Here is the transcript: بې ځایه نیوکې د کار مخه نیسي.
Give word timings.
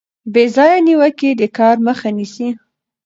بې 0.33 0.43
ځایه 0.55 0.79
نیوکې 0.87 1.29
د 1.39 1.41
کار 1.57 1.75
مخه 1.87 2.09
نیسي. 2.17 2.49